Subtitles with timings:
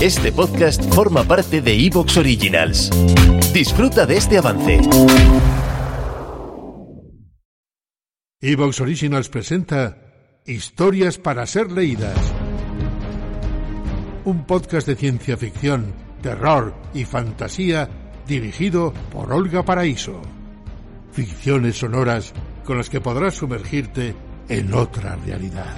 [0.00, 2.90] este podcast forma parte de Evox Originals.
[3.52, 4.80] Disfruta de este avance.
[8.40, 9.96] Evox Originals presenta
[10.46, 12.16] Historias para ser leídas.
[14.24, 17.88] Un podcast de ciencia ficción, terror y fantasía
[18.26, 20.22] dirigido por Olga Paraíso.
[21.12, 22.32] Ficciones sonoras
[22.64, 24.14] con las que podrás sumergirte
[24.48, 25.74] en otra realidad.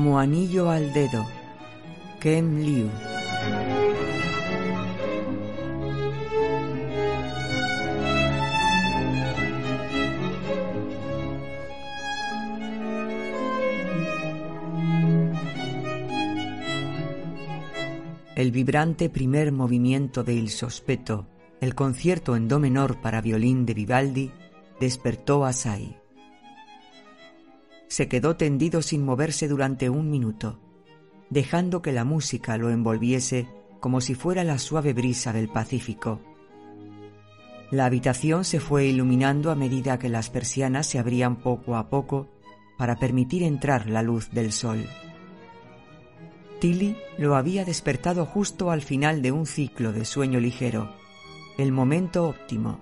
[0.00, 1.26] Como anillo al dedo.
[2.20, 2.88] Ken Liu.
[18.34, 21.26] El vibrante primer movimiento de Il Sospeto,
[21.60, 24.30] el concierto en do menor para violín de Vivaldi,
[24.80, 26.00] despertó a Sai
[27.90, 30.60] se quedó tendido sin moverse durante un minuto,
[31.28, 33.48] dejando que la música lo envolviese
[33.80, 36.20] como si fuera la suave brisa del Pacífico.
[37.72, 42.28] La habitación se fue iluminando a medida que las persianas se abrían poco a poco
[42.78, 44.86] para permitir entrar la luz del sol.
[46.60, 50.94] Tilly lo había despertado justo al final de un ciclo de sueño ligero,
[51.58, 52.78] el momento óptimo.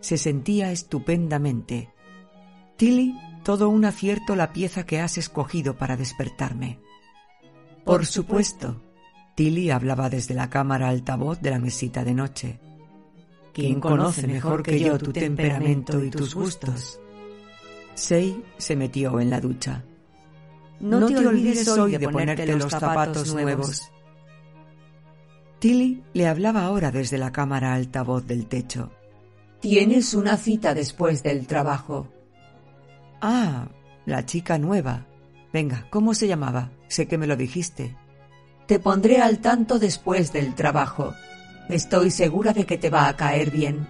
[0.00, 1.90] Se sentía estupendamente.
[2.76, 6.78] Tilly todo un acierto la pieza que has escogido para despertarme.
[7.84, 8.82] Por supuesto.
[9.34, 12.60] Tilly hablaba desde la cámara altavoz de la mesita de noche.
[13.52, 17.00] ¿Quién conoce mejor que yo tu temperamento y tus gustos?
[17.94, 19.84] Sei se metió en la ducha.
[20.80, 23.90] No, te, olvides hoy de ponerte los zapatos nuevos.
[25.58, 28.90] Tilly le hablaba ahora desde la cámara altavoz del techo.
[29.60, 32.08] Tienes una cita después del trabajo.
[33.20, 33.68] Ah,
[34.06, 35.06] la chica nueva.
[35.52, 36.70] Venga, ¿cómo se llamaba?
[36.88, 37.96] Sé que me lo dijiste.
[38.66, 41.12] Te pondré al tanto después del trabajo.
[41.68, 43.86] Estoy segura de que te va a caer bien.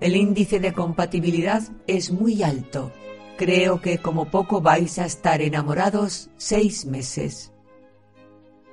[0.00, 2.92] El índice de compatibilidad es muy alto.
[3.36, 7.52] Creo que como poco vais a estar enamorados seis meses.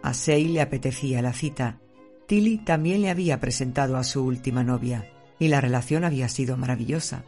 [0.01, 1.79] A Sei le apetecía la cita.
[2.28, 7.23] Tilly también le había presentado a su última novia, y la relación había sido maravillosa.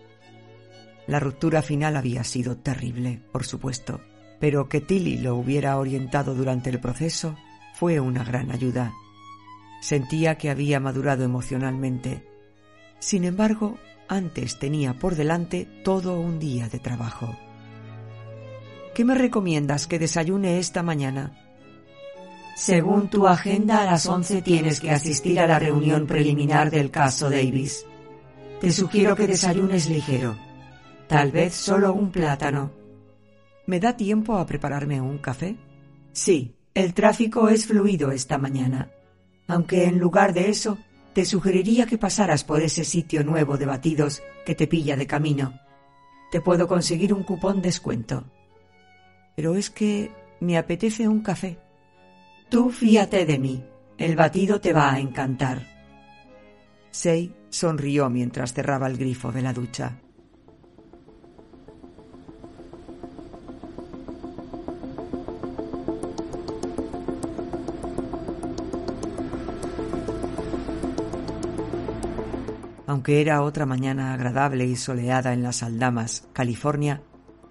[1.10, 4.00] La ruptura final había sido terrible, por supuesto,
[4.40, 7.36] pero que Tilly lo hubiera orientado durante el proceso
[7.74, 8.94] fue una gran ayuda.
[9.82, 12.28] Sentía que había madurado emocionalmente.
[13.00, 17.36] Sin embargo, antes tenía por delante todo un día de trabajo.
[18.94, 21.32] ¿Qué me recomiendas que desayune esta mañana?
[22.56, 27.32] Según tu agenda, a las once tienes que asistir a la reunión preliminar del caso
[27.32, 27.84] Davis.
[28.62, 30.49] Te sugiero que desayunes ligero
[31.10, 32.70] Tal vez solo un plátano.
[33.66, 35.58] ¿Me da tiempo a prepararme un café?
[36.12, 38.92] Sí, el tráfico es fluido esta mañana.
[39.48, 40.78] Aunque en lugar de eso,
[41.14, 45.60] te sugeriría que pasaras por ese sitio nuevo de batidos que te pilla de camino.
[46.32, 48.26] Te puedo conseguir un cupón descuento.
[49.36, 51.58] Pero es que me apetece un café.
[52.52, 53.66] Tú fíate de mí.
[53.98, 55.66] El batido te va a encantar.
[56.92, 60.00] Sei sonrió mientras cerraba el grifo de la ducha.
[72.90, 77.04] Aunque era otra mañana agradable y soleada en las Aldamas, California,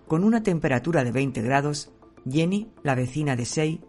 [0.08, 1.93] con una temperatura de 20 grados,
[2.29, 3.81] Jenny, la vecina de Sei,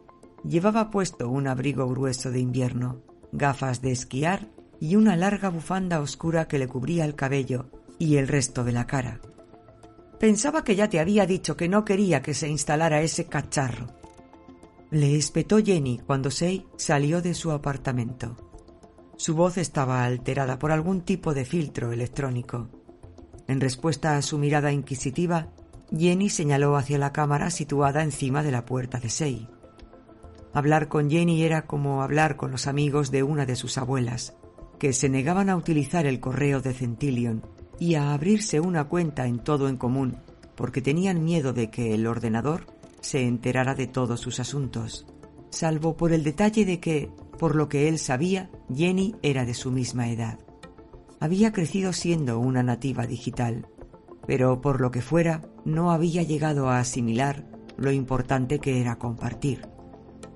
[0.43, 3.01] llevaba puesto un abrigo grueso de invierno,
[3.31, 4.47] gafas de esquiar
[4.79, 8.85] y una larga bufanda oscura que le cubría el cabello y el resto de la
[8.85, 9.19] cara.
[10.19, 13.87] Pensaba que ya te había dicho que no quería que se instalara ese cacharro.
[14.91, 18.48] Le espetó Jenny cuando Sei salió de su apartamento.
[19.19, 22.69] Su voz estaba alterada por algún tipo de filtro electrónico.
[23.49, 25.49] En respuesta a su mirada inquisitiva,
[25.91, 29.49] Jenny señaló hacia la cámara situada encima de la puerta de Sei.
[30.53, 34.37] Hablar con Jenny era como hablar con los amigos de una de sus abuelas,
[34.79, 37.45] que se negaban a utilizar el correo de Centillion
[37.77, 40.15] y a abrirse una cuenta en todo en común,
[40.55, 42.67] porque tenían miedo de que el ordenador
[43.01, 45.05] se enterara de todos sus asuntos,
[45.49, 49.71] salvo por el detalle de que, por lo que él sabía, Jenny era de su
[49.71, 50.37] misma edad.
[51.19, 53.67] Había crecido siendo una nativa digital,
[54.27, 57.45] pero por lo que fuera, no había llegado a asimilar
[57.77, 59.67] lo importante que era compartir.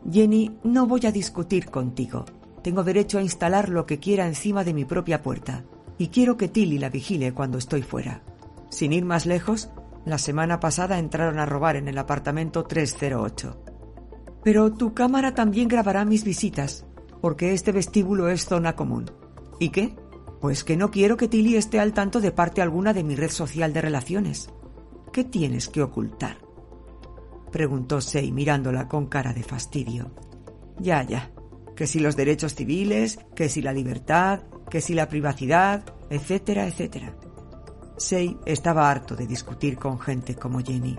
[0.09, 2.25] Jenny, no voy a discutir contigo.
[2.63, 5.65] Tengo derecho a instalar lo que quiera encima de mi propia puerta,
[5.97, 8.23] y quiero que Tilly la vigile cuando estoy fuera.
[8.69, 9.69] Sin ir más lejos,
[10.05, 13.61] la semana pasada entraron a robar en el apartamento 308.
[14.43, 16.85] Pero tu cámara también grabará mis visitas,
[17.23, 19.09] porque este vestíbulo es zona común.
[19.57, 19.95] ¿Y qué?
[20.41, 23.29] Pues que no quiero que Tilly esté al tanto de parte alguna de mi red
[23.29, 24.49] social de relaciones.
[25.13, 26.39] ¿Qué tienes que ocultar?
[27.49, 30.11] Preguntó Sei mirándola con cara de fastidio.
[30.77, 31.31] Ya, ya.
[31.77, 37.15] Que si los derechos civiles, que si la libertad, que si la privacidad, etcétera, etcétera.
[37.95, 40.97] Sei estaba harto de discutir con gente como Jenny.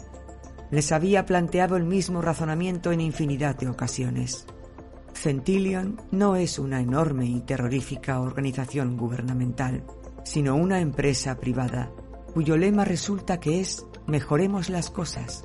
[0.70, 4.46] Les había planteado el mismo razonamiento en infinidad de ocasiones.
[5.14, 9.84] Centillion no es una enorme y terrorífica organización gubernamental,
[10.24, 11.90] sino una empresa privada,
[12.32, 15.44] cuyo lema resulta que es mejoremos las cosas.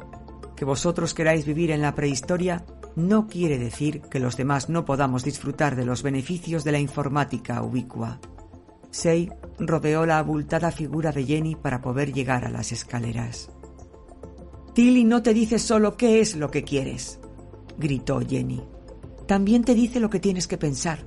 [0.56, 5.24] Que vosotros queráis vivir en la prehistoria no quiere decir que los demás no podamos
[5.24, 8.20] disfrutar de los beneficios de la informática ubicua.
[8.92, 9.30] Sei
[9.60, 13.52] rodeó la abultada figura de Jenny para poder llegar a las escaleras.
[14.74, 17.20] Tilly no te dice solo qué es lo que quieres,
[17.78, 18.62] gritó Jenny
[19.30, 21.06] también te dice lo que tienes que pensar.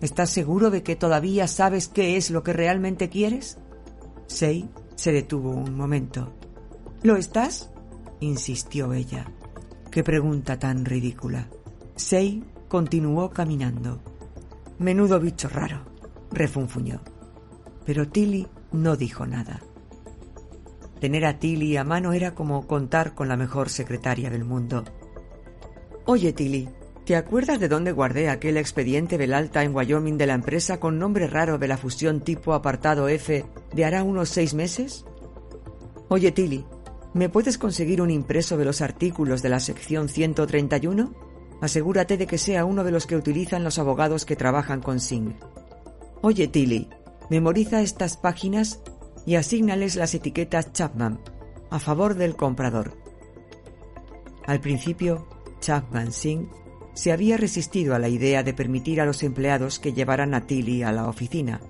[0.00, 3.58] ¿Estás seguro de que todavía sabes qué es lo que realmente quieres?
[4.26, 6.32] Sei se detuvo un momento.
[7.02, 7.70] ¿Lo estás?
[8.20, 9.26] insistió ella.
[9.90, 11.50] Qué pregunta tan ridícula.
[11.94, 14.00] Sei continuó caminando.
[14.78, 15.82] Menudo bicho raro,
[16.30, 17.02] refunfuñó.
[17.84, 19.60] Pero Tilly no dijo nada.
[21.00, 24.84] Tener a Tilly a mano era como contar con la mejor secretaria del mundo.
[26.06, 26.66] Oye, Tilly,
[27.04, 31.00] ¿Te acuerdas de dónde guardé aquel expediente del alta en Wyoming de la empresa con
[31.00, 33.44] nombre raro de la fusión tipo apartado F
[33.74, 35.04] de hará unos seis meses?
[36.08, 36.64] Oye, Tilly,
[37.12, 41.12] ¿me puedes conseguir un impreso de los artículos de la sección 131?
[41.60, 45.34] Asegúrate de que sea uno de los que utilizan los abogados que trabajan con Sing.
[46.20, 46.88] Oye, Tilly,
[47.30, 48.80] memoriza estas páginas
[49.26, 51.18] y asígnales las etiquetas Chapman
[51.68, 52.96] a favor del comprador.
[54.46, 55.26] Al principio,
[55.60, 56.61] Chapman Singh
[56.94, 60.82] se había resistido a la idea de permitir a los empleados que llevaran a Tilly
[60.82, 61.60] a la oficina,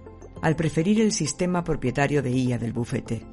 [0.40, 3.24] al preferir el sistema propietario de IA del bufete.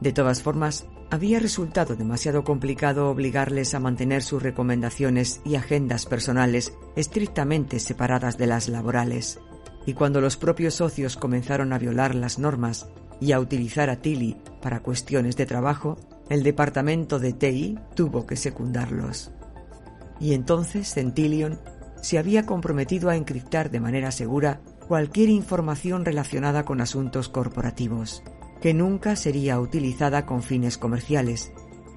[0.00, 6.74] De todas formas, había resultado demasiado complicado obligarles a mantener sus recomendaciones y agendas personales
[6.96, 9.38] estrictamente separadas de las laborales.
[9.86, 12.88] Y cuando los propios socios comenzaron a violar las normas
[13.20, 15.96] y a utilizar a Tilly para cuestiones de trabajo,
[16.28, 19.32] el departamento de TI tuvo que secundarlos
[20.22, 21.58] y entonces Centillion
[22.00, 28.22] se había comprometido a encriptar de manera segura cualquier información relacionada con asuntos corporativos,
[28.60, 31.52] que nunca sería utilizada con fines comerciales,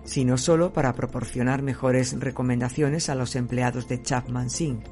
[0.06, 4.84] sino solo para proporcionar mejores recomendaciones a los empleados de Chapman Singh.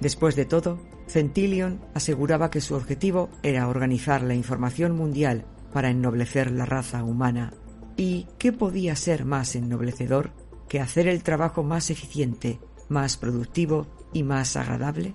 [0.00, 6.50] Después de todo, Centillion aseguraba que su objetivo era organizar la información mundial para ennoblecer
[6.50, 7.54] la raza humana.
[7.96, 14.22] ¿Y qué podía ser más ennoblecedor que hacer el trabajo más eficiente, más productivo y
[14.22, 15.14] más agradable?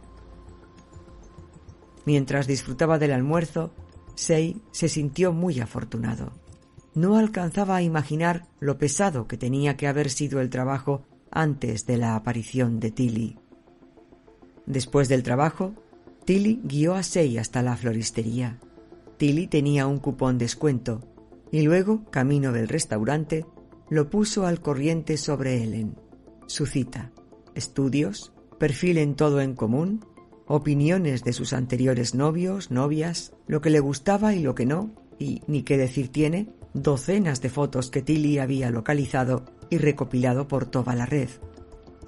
[2.06, 3.74] Mientras disfrutaba del almuerzo,
[4.16, 6.34] Sei se sintió muy afortunado.
[6.94, 11.98] No alcanzaba a imaginar lo pesado que tenía que haber sido el trabajo antes de
[11.98, 13.40] la aparición de Tilly.
[14.66, 15.74] Después del trabajo,
[16.26, 18.60] Tilly guió a Sei hasta la floristería.
[19.18, 21.02] Tilly tenía un cupón descuento
[21.52, 23.46] y luego, camino del restaurante,
[23.94, 25.96] lo puso al corriente sobre Ellen.
[26.48, 27.12] Su cita,
[27.54, 30.04] estudios, perfil en todo en común,
[30.48, 35.44] opiniones de sus anteriores novios, novias, lo que le gustaba y lo que no, y,
[35.46, 40.96] ni qué decir tiene, docenas de fotos que Tilly había localizado y recopilado por toda
[40.96, 41.30] la red.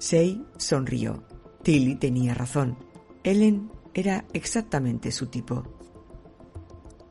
[0.00, 1.22] Sei sonrió.
[1.62, 2.78] Tilly tenía razón.
[3.22, 5.62] Ellen era exactamente su tipo.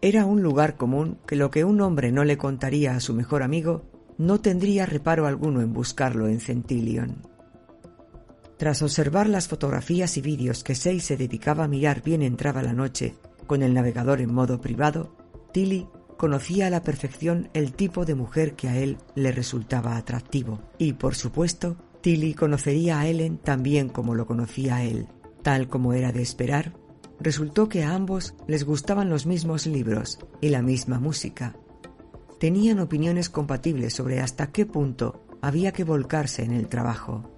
[0.01, 3.41] Era un lugar común que lo que un hombre no le contaría a su mejor
[3.41, 7.21] amigo, no tendría reparo alguno en buscarlo en Centillion.
[8.57, 12.73] Tras observar las fotografías y vídeos que Sei se dedicaba a mirar bien entraba la
[12.73, 13.15] noche
[13.47, 15.15] con el navegador en modo privado,
[15.51, 20.61] Tilly conocía a la perfección el tipo de mujer que a él le resultaba atractivo.
[20.77, 25.07] Y, por supuesto, Tilly conocería a Ellen tan bien como lo conocía a él.
[25.43, 26.73] Tal como era de esperar,
[27.19, 31.55] resultó que a ambos les gustaban los mismos libros y la misma música.
[32.39, 37.31] Tenían opiniones compatibles sobre hasta qué punto había que volcarse en el trabajo.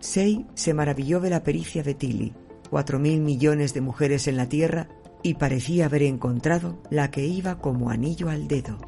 [0.00, 2.34] Sei se maravilló de la pericia de Tilly,
[2.70, 4.88] cuatro mil millones de mujeres en la Tierra
[5.22, 8.78] y parecía haber encontrado la que iba como anillo al dedo.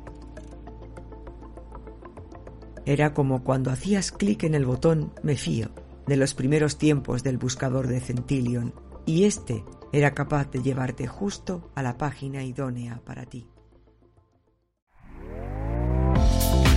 [2.85, 5.71] Era como cuando hacías clic en el botón Me fío
[6.06, 8.75] de los primeros tiempos del buscador de Centillion
[9.06, 13.51] y este era capaz de llevarte justo a la página idónea para ti.